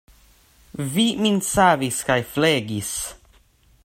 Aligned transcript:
Vi 0.93 1.05
min 1.25 1.37
savis 1.49 2.01
kaj 2.09 2.17
flegis. 2.33 2.91